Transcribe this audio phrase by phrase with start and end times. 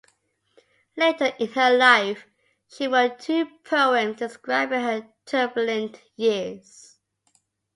[0.97, 2.25] Later in her life,
[2.67, 6.97] she wrote two poems describing her turbulent years.